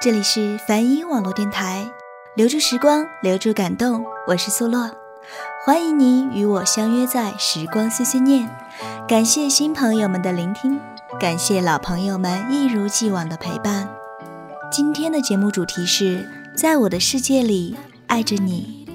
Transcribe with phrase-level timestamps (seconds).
[0.00, 1.90] 这里是梵音网络电台，
[2.36, 4.04] 留住时光，留住感动。
[4.26, 4.90] 我是苏洛，
[5.64, 8.48] 欢迎您与我相约在时光碎碎念。
[9.08, 10.78] 感谢新朋友们的聆听，
[11.18, 13.88] 感谢老朋友们一如既往的陪伴。
[14.70, 17.76] 今天的节目主题是在我的世界里
[18.06, 18.86] 爱着你。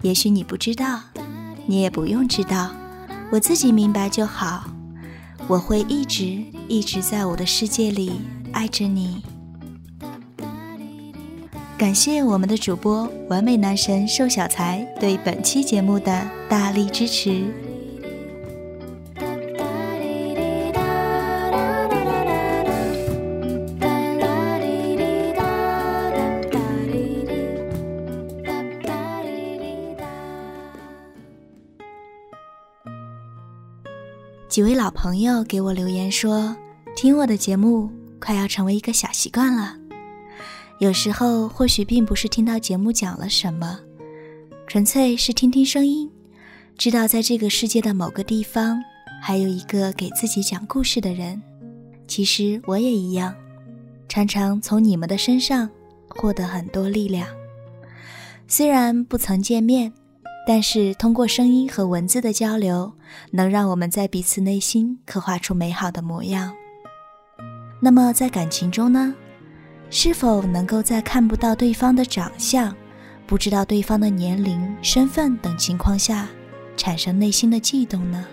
[0.00, 1.00] 也许你不知道，
[1.66, 2.70] 你也不用知道，
[3.30, 4.64] 我自己明白就好。
[5.48, 8.20] 我会一直一直在我的世界里。
[8.50, 9.22] 爱着你，
[11.76, 17.67] 感谢我们的主播完美男神瘦小才对本期节目的大力支持。
[34.58, 36.56] 几位老朋友给我留言说，
[36.96, 37.88] 听我的节目。
[38.18, 39.76] 快要成为一个小习惯了。
[40.80, 43.78] 有时候或许并不是听到节目讲了什么，
[44.66, 46.10] 纯粹是听听声音，
[46.76, 48.82] 知道在这个世界的某个地方，
[49.22, 51.40] 还有一个给自己讲故事的人。
[52.08, 53.32] 其实我也一样，
[54.08, 55.70] 常常从你们的身上
[56.08, 57.28] 获得很多力量。
[58.48, 59.92] 虽然不曾见面，
[60.50, 62.90] 但是通过声音和文字的交流，
[63.32, 66.54] 能让我们在彼此内心刻画出美好的模样。
[67.82, 69.14] 那么在感情中呢，
[69.90, 72.74] 是否能够在看不到对方的长相、
[73.26, 76.26] 不知道对方的年龄、身份等情况下，
[76.78, 78.24] 产生内心的悸动呢？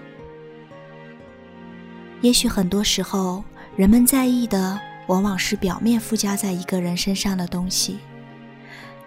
[2.21, 3.43] 也许很多时候，
[3.75, 7.97] 人们在意的往往是表面附加在一个人身上的东西：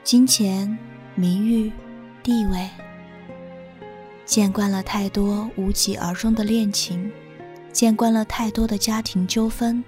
[0.05, 0.77] 金钱、
[1.15, 1.73] 名誉、
[2.23, 2.69] 地位。
[4.29, 7.11] 见惯了太多无疾而终的恋情，
[7.73, 9.83] 见惯了太多的家庭纠纷。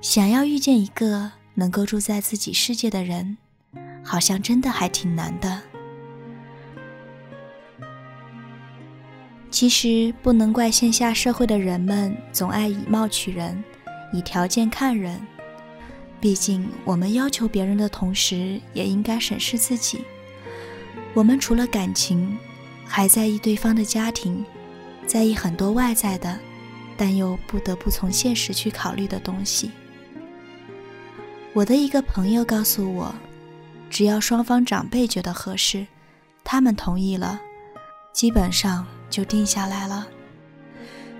[0.00, 3.38] 想要遇见一个能够住在自己世界的人，
[4.02, 5.62] 好像真的还挺难的。
[9.52, 13.62] 其实不能怪线下社会的人们总爱以貌取人，
[14.12, 15.24] 以条件看人。
[16.20, 20.04] 毕竟我们要求别人的同时，也应该审视自己。
[21.14, 22.36] 我们除了感情，
[22.86, 24.44] 还在意对方的家庭，
[25.06, 26.38] 在意很多外在的，
[26.96, 29.70] 但又不得不从现实去考虑的东西。
[31.52, 33.14] 我的一个朋友告诉我，
[33.88, 35.86] 只要双方长辈觉得合适，
[36.42, 37.40] 他们同意了，
[38.12, 40.06] 基本上就定下来了。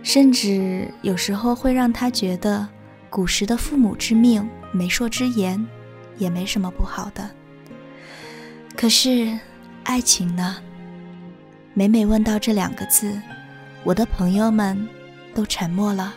[0.02, 2.68] 甚至有时候会让他觉得，
[3.08, 5.66] 古时的父母之命、媒妁之言，
[6.18, 7.30] 也没什么不好的。
[8.76, 9.38] 可是，
[9.84, 10.58] 爱情呢？
[11.76, 13.20] 每每问到这两个字，
[13.82, 14.88] 我的朋友们
[15.34, 16.14] 都沉默了。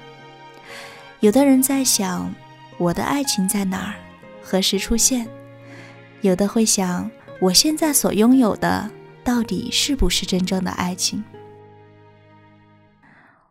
[1.19, 2.31] 有的人在想，
[2.77, 3.95] 我的爱情在哪儿？
[4.43, 5.27] 何时出现？
[6.21, 7.09] 有的会想，
[7.41, 8.87] 我现在所拥有的
[9.23, 11.23] 到底是不是真正的爱情？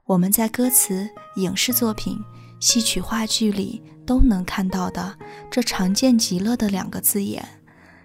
[0.05, 2.17] 我们在歌词、影视作品、
[2.61, 5.19] 戏曲话剧里都能看到的
[5.51, 7.45] 这常见极了的两个字眼，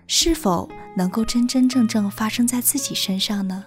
[0.07, 3.65] 是否能够真真正正发生在自己身上呢？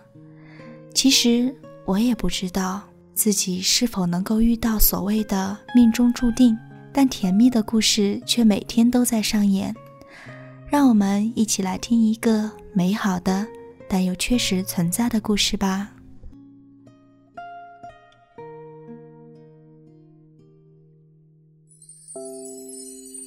[0.94, 2.80] 其实我也不知道
[3.14, 6.56] 自己是否能够遇到所谓的命中注定。
[6.96, 9.74] 但甜蜜的故事却每天都在上演，
[10.68, 13.44] 让我们一起来听一个美好的，
[13.88, 15.90] 但又确实存在的故事吧。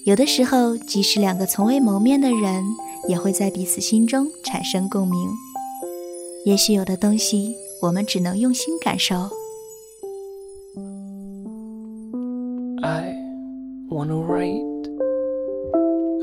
[0.05, 2.63] 有的时候，即使两个从未谋面的人，
[3.09, 5.29] 也会在彼此心中产生共鸣。
[6.46, 9.14] 也许有的东西，我们只能用心感受。
[13.92, 14.88] wanna write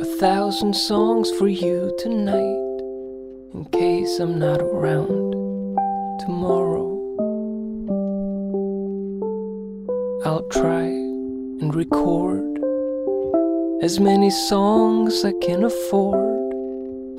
[0.02, 2.81] a thousand songs for you tonight
[3.53, 5.36] in case I'm not around
[6.25, 6.90] tomorrow.
[10.25, 10.88] I'll try
[11.61, 12.59] and record
[13.84, 16.53] as many songs I can afford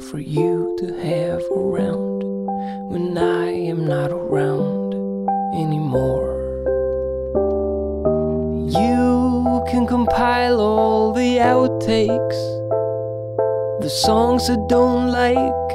[0.00, 2.23] for you to have around
[2.89, 4.93] when I am not around
[5.55, 6.33] anymore.
[8.69, 12.39] You can compile all the outtakes,
[13.81, 15.69] the songs I don't like,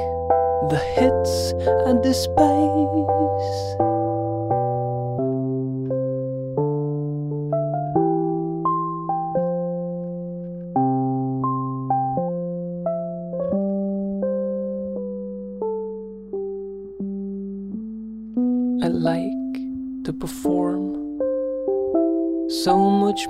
[0.69, 1.53] the hits
[1.87, 3.90] I despise.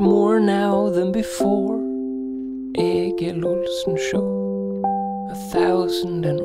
[0.01, 1.77] More now than before.
[2.75, 4.81] Egil Olsen show.
[5.29, 6.39] A thousand in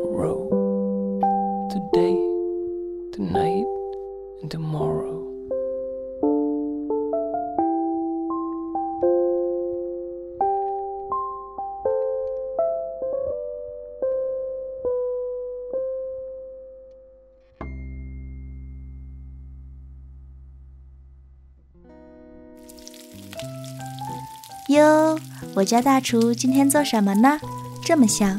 [24.77, 25.19] 哟，
[25.55, 27.39] 我家大厨今天做什么呢？
[27.83, 28.39] 这么香。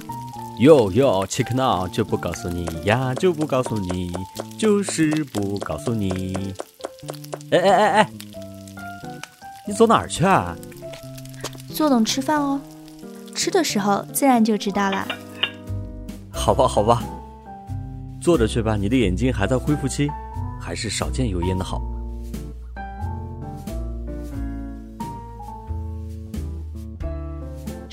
[0.59, 4.11] 哟哟，check now 就不告诉你呀，就不告诉你，
[4.57, 6.53] 就是不告诉你。
[7.51, 8.09] 哎哎哎哎，
[9.67, 10.55] 你走哪儿去啊？
[11.73, 12.59] 坐等吃饭哦，
[13.35, 15.07] 吃的时候自然就知道了。
[16.31, 17.03] 好吧好吧，
[18.21, 20.07] 坐着去吧，你的眼睛还在恢复期，
[20.59, 21.81] 还是少见油烟的好。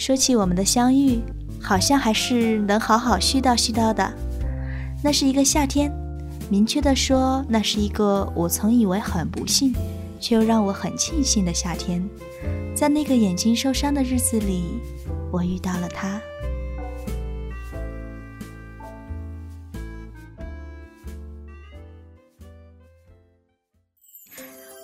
[0.04, 1.18] 说起我们的相遇，
[1.58, 4.12] 好像还是能好好絮叨絮叨的。
[5.02, 5.90] 那是一个夏天，
[6.50, 9.72] 明确的说，那是一个我曾以为很不幸，
[10.20, 12.06] 却又让我很庆幸的夏天。
[12.76, 14.78] 在那个眼睛受伤的日子里，
[15.32, 16.20] 我遇到了他。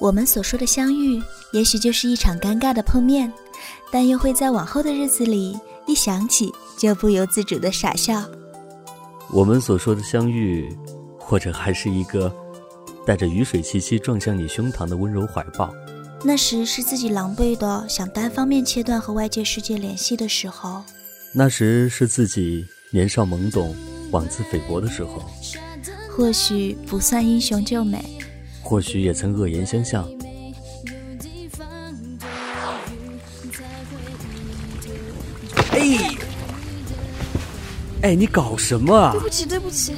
[0.01, 3.31] 我们所说的相遇，也许就是一场尴尬的碰面。
[3.91, 8.23] 但又会在往后的日子里，一想起就不由自主的傻笑。
[9.33, 10.77] 我们所说的相遇，
[11.19, 12.33] 或者还是一个
[13.07, 15.73] 带着雨水气息撞向你胸膛的温柔怀抱。
[16.23, 20.83] 那时是自己狼狈的想单方面切断和外界世界联系的时候。
[21.33, 23.75] 那时是自己年少懵懂、
[24.11, 25.25] 妄自菲薄的时候。
[26.11, 28.05] 或许不算英雄救美，
[28.63, 30.07] 或许也曾恶言相向。
[38.03, 39.13] 哎，你搞什么啊？
[39.13, 39.95] 对不起，对不起，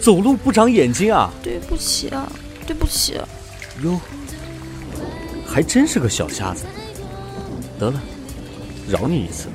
[0.00, 1.32] 走路不长眼睛啊！
[1.42, 2.30] 对不起啊，
[2.66, 3.20] 对不起。
[3.82, 4.00] 哟，
[5.46, 6.64] 还真是个小瞎子。
[7.78, 8.00] 得了，
[8.88, 9.48] 饶你一次。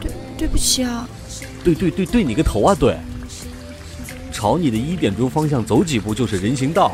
[0.00, 1.08] 对，对不起啊。
[1.62, 2.74] 对对对，对你个头啊！
[2.74, 2.98] 对，
[4.32, 6.92] 朝你的一点钟方向走几步就是人行道。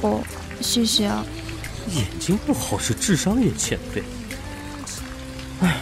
[0.00, 0.22] 哦，
[0.62, 1.22] 谢谢啊。
[1.94, 4.02] 眼睛不好是，智商也欠费。
[5.60, 5.80] 唉，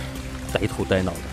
[0.53, 1.32] 呆头呆脑的。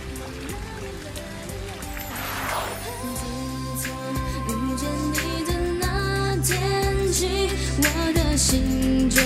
[8.40, 9.22] 心就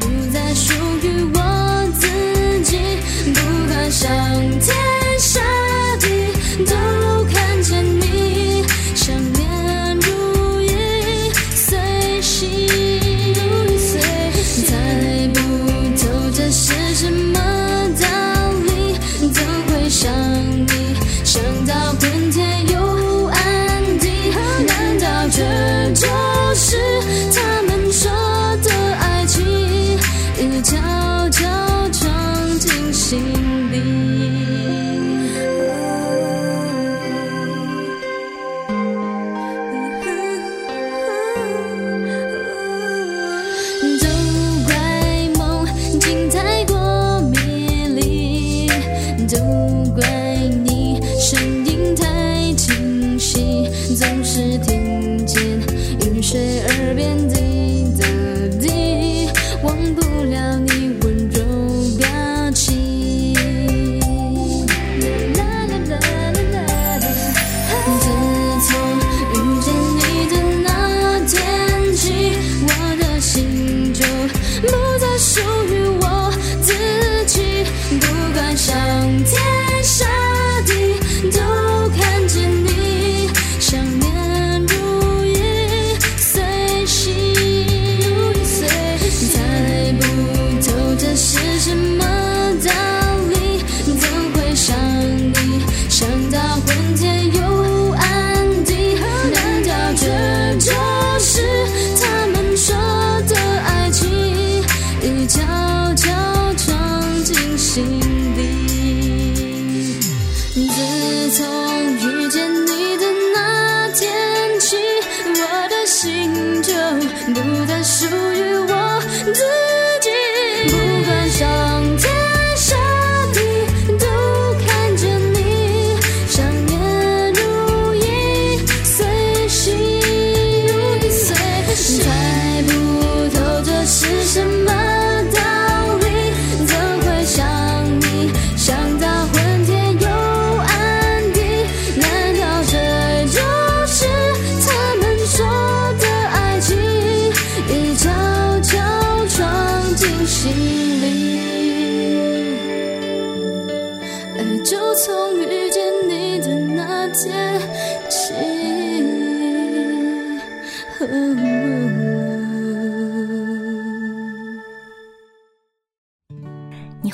[0.00, 2.08] 不再属于我自
[2.64, 2.76] 己，
[3.32, 4.08] 不管上
[4.58, 4.97] 天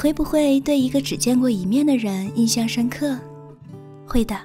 [0.05, 3.19] 会不会对一个只见过一面的人印象深刻？
[4.07, 4.39] 会的，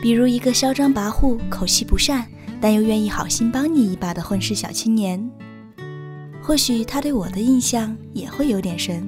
[0.00, 2.26] 比如一个嚣张跋扈、口气不善，
[2.62, 5.30] 但又愿意好心帮你一把的混世小青年。
[6.40, 9.06] 或许他对我的印象也会有点深，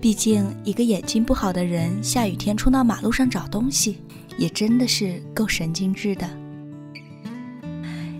[0.00, 3.98] 毕竟一个眼睛不好的人，下雨天冲到马路上找东西，
[4.38, 6.30] 也真的是够神经质的。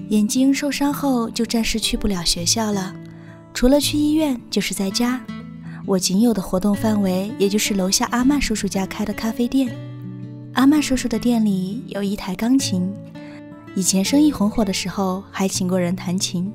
[0.09, 2.93] 眼睛受伤后就暂时去不了学校了，
[3.53, 5.25] 除了去医院就是在家。
[5.87, 9.71] 我仅有的活动范围也就是楼下阿曼叔叔家开的咖啡店。
[10.55, 12.91] 阿曼叔叔的店里有一台钢琴，
[13.75, 16.51] 以前生意红火的时候还请过人弹琴，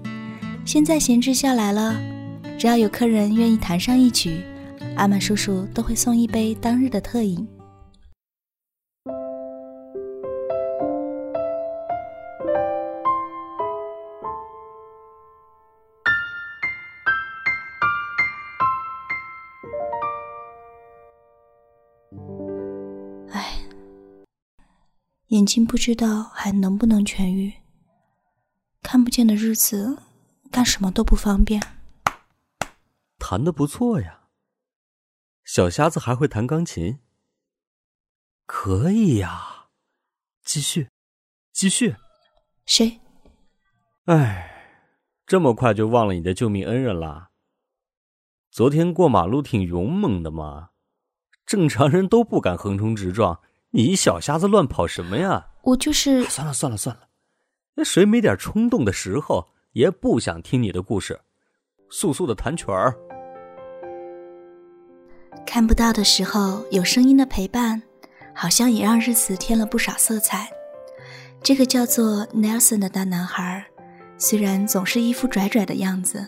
[0.65, 1.95] 现在闲置下来了。
[2.57, 4.41] 只要有客人愿意弹上一曲，
[4.95, 7.47] 阿曼叔叔都会送一杯当日的特饮。
[25.29, 27.53] 眼睛不知道还能不能痊愈。
[28.81, 30.01] 看不见的日子，
[30.49, 31.61] 干什么都不方便。
[33.19, 34.21] 弹的不错呀，
[35.43, 36.97] 小瞎子还会弹钢琴。
[38.47, 39.67] 可以呀，
[40.43, 40.89] 继续，
[41.51, 41.95] 继续。
[42.65, 42.99] 谁？
[44.05, 44.81] 哎，
[45.27, 47.29] 这么快就忘了你的救命恩人啦？
[48.49, 50.69] 昨天过马路挺勇猛的嘛，
[51.45, 53.39] 正常人都不敢横冲直撞，
[53.71, 55.45] 你小瞎子乱跑什么呀？
[55.61, 57.03] 我就是算了算了算了，
[57.75, 61.19] 那谁没点冲动的时候，也不想听你的故事，
[61.91, 62.95] 速速的弹曲儿。
[65.45, 67.79] 看不到的时候有声音的陪伴，
[68.33, 70.49] 好像也让日子添了不少色彩。
[71.43, 73.63] 这个叫做 Nelson 的大男孩，
[74.17, 76.27] 虽然总是一副拽拽的样子，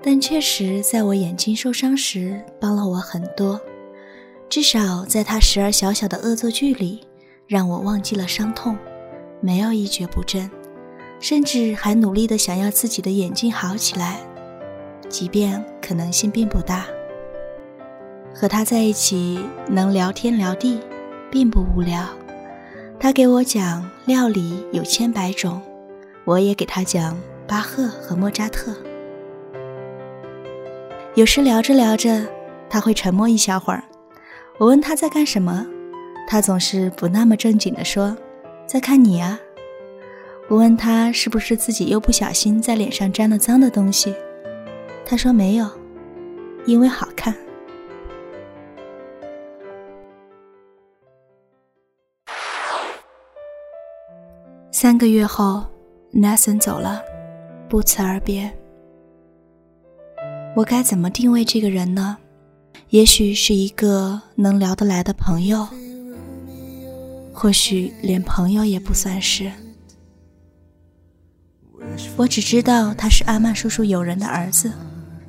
[0.00, 3.60] 但确实在我眼睛受伤时帮了我很多。
[4.48, 7.00] 至少在他时而小小的恶作剧里，
[7.46, 8.76] 让我忘记了伤痛，
[9.42, 10.50] 没有一蹶不振，
[11.20, 14.20] 甚至还努力的想要自己的眼睛好起来，
[15.08, 16.86] 即便可能性并不大。
[18.34, 19.38] 和他在一起
[19.68, 20.80] 能聊天聊地，
[21.30, 22.02] 并不无聊。
[22.98, 25.60] 他给我讲料理有千百种，
[26.24, 28.74] 我也给他讲巴赫和莫扎特。
[31.14, 32.26] 有时聊着聊着，
[32.70, 33.84] 他会沉默一小会儿。
[34.58, 35.64] 我问他在干什么，
[36.26, 38.16] 他总是不那么正经地说
[38.66, 39.38] ：“在看你啊。”
[40.50, 44.12] 我问他是不是自己又不小心在脸上沾了脏的东西，
[45.06, 45.68] 他说没有，
[46.66, 47.32] 因为好看。
[54.72, 55.64] 三个月后
[56.12, 57.00] ，Nathan 走了，
[57.68, 58.52] 不辞而别。
[60.56, 62.18] 我该怎么定位这个人呢？
[62.90, 65.68] 也许是一个能聊得来的朋友，
[67.34, 69.52] 或许连朋友也不算是。
[72.16, 74.72] 我只知道他是阿曼叔叔友人的儿子，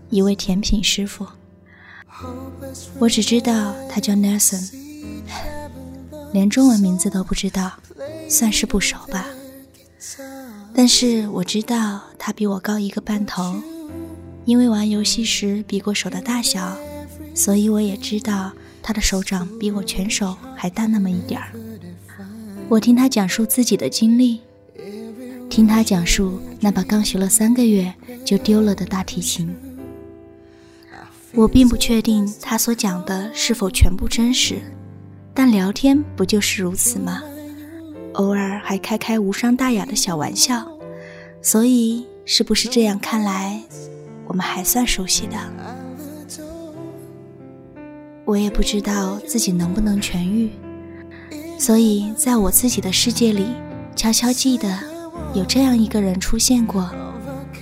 [0.09, 1.27] 一位甜品师傅。
[2.97, 4.73] 我只知道他叫 Nelson，
[6.31, 7.73] 连中文名字都不知道，
[8.29, 9.25] 算是不熟吧。
[10.73, 13.55] 但是我知道他比我高一个半头，
[14.45, 16.77] 因为玩游戏时比过手的大小，
[17.39, 18.51] 所以我也知道
[18.83, 21.53] 他的手掌比我全手还大那么一点儿。
[22.67, 24.41] 我听他讲述自己的经历，
[25.49, 27.93] 听他讲述那把刚学了三个月
[28.25, 29.55] 就丢了的大提琴。
[31.31, 34.61] 我并不确定他所讲的是否全部真实，
[35.33, 37.23] 但聊天不就是如此吗？
[38.15, 40.69] 偶尔还开开无伤大雅的小玩笑，
[41.41, 43.63] 所以是不是这样看来，
[44.27, 45.78] 我们还算熟悉的？
[48.29, 50.51] 我也不知道自己能不能痊愈，
[51.57, 53.43] 所以在我自己的世界里，
[53.95, 54.77] 悄悄记得
[55.33, 56.87] 有这样一个人出现过，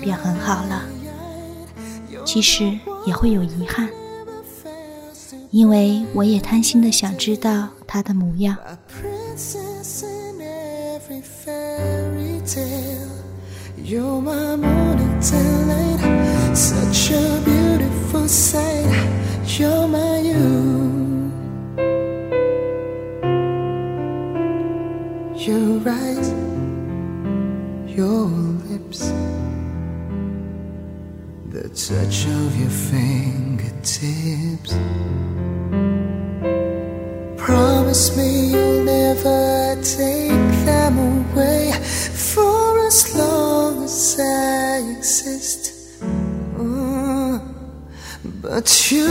[0.02, 0.84] 便很好了。
[2.26, 3.88] 其实也会有遗憾，
[5.52, 8.58] 因为我也贪心的想知道他的模样。
[13.82, 19.27] You're my moon and daylight, such a beautiful sight.
[19.48, 21.32] You're my you.
[25.36, 26.30] Your eyes,
[27.88, 28.28] your
[28.70, 29.12] lips,
[31.50, 34.74] the touch of your fingertips.
[37.38, 46.02] Promise me you'll never take them away for as long as I exist.
[46.58, 47.42] Mm,
[48.42, 49.08] But you,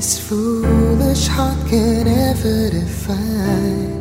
[0.00, 4.00] this foolish heart can ever define.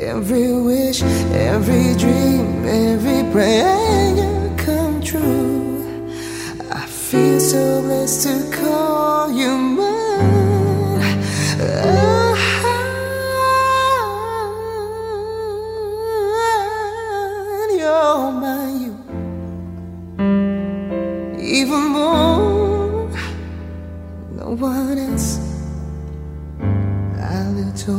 [0.00, 1.02] Every wish,
[1.52, 6.10] every dream, every prayer come true.
[6.70, 9.71] I feel so blessed to call you
[27.74, 27.92] 走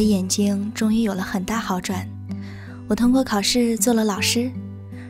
[0.00, 2.08] 的眼睛终于有了很大好转。
[2.88, 4.50] 我通过考试做了老师，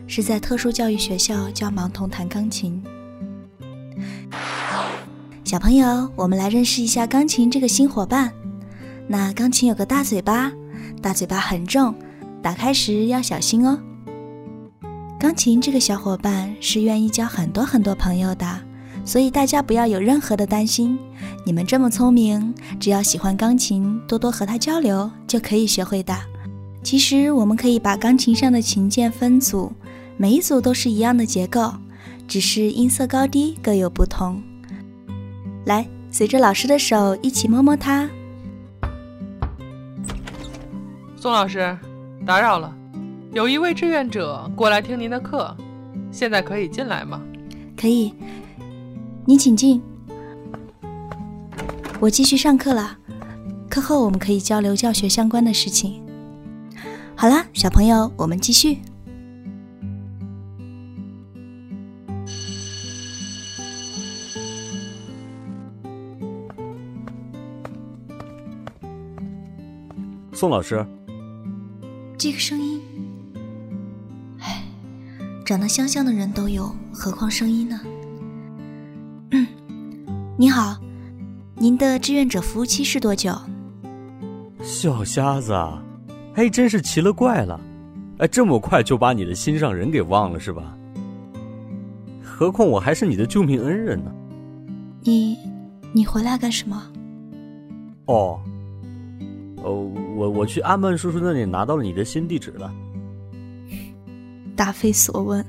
[0.05, 2.83] 是在特殊教育学校教盲童弹钢琴。
[5.45, 8.33] 小朋友，我们来认识一下钢琴这个新伙伴。
[9.07, 10.51] 那钢琴有个大嘴巴，
[11.01, 11.95] 大嘴巴很重，
[12.43, 13.79] 打开时要小心哦。
[15.17, 18.59] 钢琴这个小伙伴是愿意交很多很多朋友的，
[19.05, 20.99] 所以大家不要有任何的担心。
[21.43, 26.15] 你们这么聪明，只要喜欢钢琴，多多和他交流就可以学会的。
[26.83, 29.71] 其实我们可以把钢琴上的琴键分组，
[30.17, 31.73] 每一组都是一样的结构，
[32.27, 34.41] 只是音色高低各有不同。
[35.65, 38.07] 来，随着老师的手一起摸摸它。
[41.15, 41.75] 宋老师，
[42.23, 42.71] 打扰了，
[43.33, 45.55] 有一位志愿者过来听您的课，
[46.11, 47.19] 现在可以进来吗？
[47.75, 48.13] 可以，
[49.25, 49.81] 你请进。
[52.01, 52.97] 我继续上课了，
[53.69, 56.01] 课后我们可以交流教学相关的事情。
[57.15, 58.79] 好啦，小朋友，我们继续。
[70.33, 70.83] 宋老师，
[72.17, 72.81] 这个声音，
[74.39, 74.63] 哎，
[75.45, 77.79] 长得香香的人都有，何况声音呢？
[79.29, 79.45] 嗯，
[80.35, 80.80] 你好，您
[81.81, 83.33] 的志愿者服务期是多久？
[84.61, 85.81] 小瞎子啊，
[86.35, 87.59] 哎，真是奇了怪了，
[88.19, 90.77] 哎，这么快就把你的心上人给忘了是吧？
[92.23, 94.11] 何况我还是你的救命恩人呢。
[95.01, 95.35] 你，
[95.91, 96.79] 你回来干什么？
[98.05, 98.39] 哦，
[99.63, 102.71] 哦，我我去阿曼叔叔那里拿到了你的新地址了。
[104.55, 105.43] 答非所问。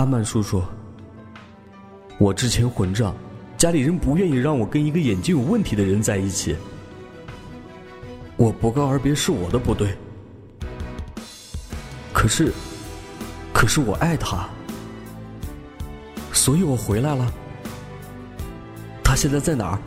[0.00, 0.62] 阿曼叔叔，
[2.16, 3.14] 我之前混账，
[3.58, 6.56] 家里人不愿意让我跟一个眼睛有问题的人在一起。
[8.38, 9.94] 我不告而别是我的不对，
[12.14, 12.50] 可是，
[13.52, 14.48] 可是我爱他，
[16.32, 17.30] 所以我回来了。
[19.04, 19.78] 他现在在哪儿？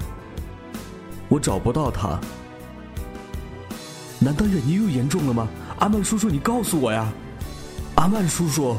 [1.27, 2.19] 我找不到他。
[4.19, 5.47] 难道眼睛又严重了吗？
[5.79, 7.11] 阿曼叔叔，你告诉我呀！
[7.95, 8.77] 阿曼叔叔。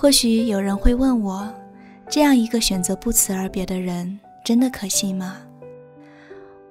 [0.00, 1.52] 或许有人会问我，
[2.08, 5.38] 这样一个选择不辞而别的人，真的可信吗？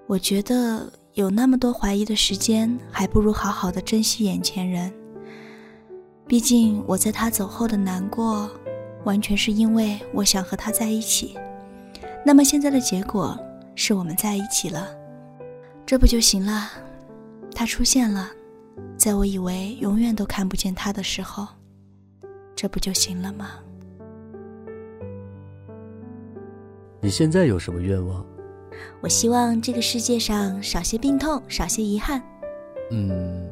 [0.05, 4.89] 我觉得有那么多怀疑的时间，还不如好好的珍惜眼前人。
[6.25, 8.49] 毕竟我在他走后的难过，
[9.03, 11.35] 完全是因为我想和他在一起。
[12.25, 13.37] 那么现在的结果
[13.75, 14.87] 是我们在一起了，
[15.85, 16.69] 这不就行了？
[17.53, 18.31] 他出现了，
[18.95, 21.45] 在我以为永远都看不见他的时候，
[22.57, 23.51] 这不就行了吗？
[26.99, 28.25] 你现在有什么愿望？
[28.99, 32.19] 我希望这个世界上少些病痛，少些遗憾。
[32.89, 33.47] 嗯，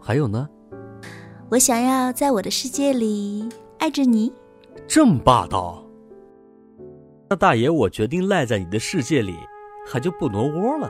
[0.00, 0.48] 还有呢？
[1.50, 3.46] 我想要在我的世界里
[3.78, 4.32] 爱着你。
[4.88, 5.84] 这么霸道？
[7.28, 9.36] 那大爷，我决定赖在你的世界里，
[9.86, 10.88] 还就不挪窝了。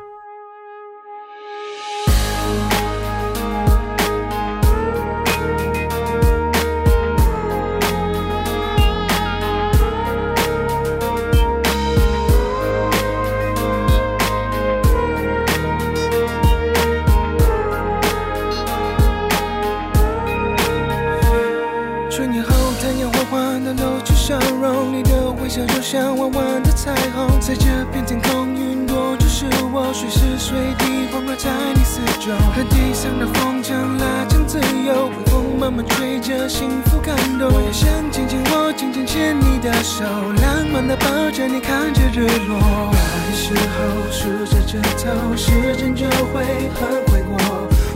[36.49, 37.49] 幸福感动。
[37.53, 42.91] 我也想紧紧握，紧紧牵你的手，浪漫的抱着你，看着日落。
[42.93, 43.77] 那时候
[44.11, 47.37] 数着指头，时间就会很快过。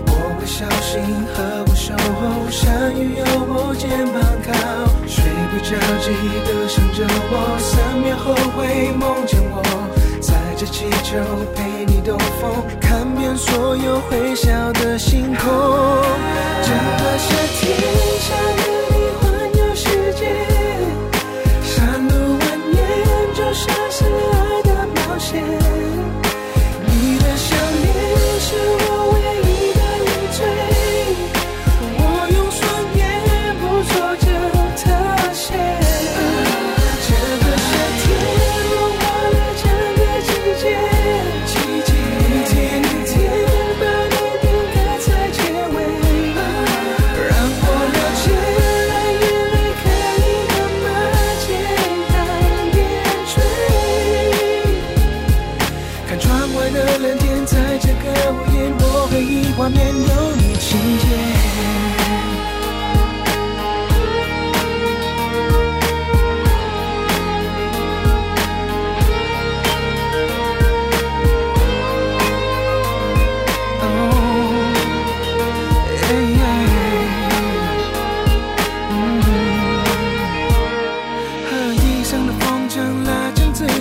[0.07, 1.01] 我会小心
[1.35, 4.53] 呵护守候，下雨有我肩膀靠，
[5.07, 5.71] 睡不着
[6.03, 6.13] 记
[6.45, 9.63] 得想着我，三秒后会梦见我，
[10.61, 11.17] 着气球
[11.55, 15.51] 陪你兜风，看遍所有会笑的星空。
[16.63, 17.65] 整个夏天
[18.21, 19.25] 想和你环
[19.57, 20.23] 游世界，
[21.63, 22.45] 山路蜿
[22.75, 22.77] 蜒
[23.35, 25.43] 就像是爱的冒险。
[26.85, 27.89] 你的笑脸
[28.39, 28.49] 是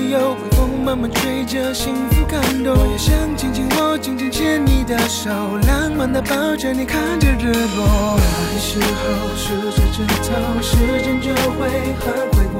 [0.09, 2.73] 有，微风慢慢吹着幸福感动。
[2.75, 5.29] 我也想紧紧握，紧紧牵你的手，
[5.67, 8.17] 浪漫的抱着你，看着日落。
[8.17, 9.05] 那时候
[9.37, 11.69] 数着指头，时间就会
[12.01, 12.57] 很快过。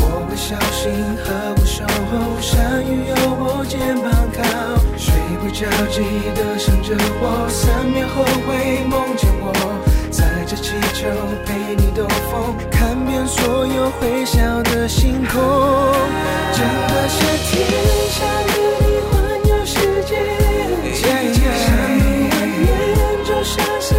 [0.00, 0.88] 我会小心
[1.24, 4.38] 呵护守候，下雨有我肩膀靠，
[4.96, 5.12] 睡
[5.42, 5.98] 不着记
[6.36, 9.97] 得想着我，三秒后会梦见我。
[10.48, 11.06] 载着气球
[11.44, 15.42] 陪你兜风，看遍所有会笑的星空。
[16.54, 17.52] 整个夏天
[18.08, 19.12] 想跟你环
[19.46, 20.16] 游世界，
[20.94, 21.06] 山
[21.98, 22.32] 路蜿
[22.96, 23.92] 蜒就像是